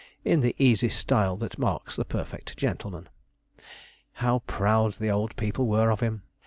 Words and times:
in 0.25 0.41
the 0.41 0.55
easy 0.57 0.89
style 0.89 1.37
that 1.37 1.59
marks 1.59 1.95
the 1.95 2.03
perfect 2.03 2.57
gentleman. 2.57 3.07
How 4.13 4.39
proud 4.47 4.93
the 4.93 5.11
old 5.11 5.35
people 5.35 5.67
were 5.67 5.91
of 5.91 5.99
him! 5.99 6.23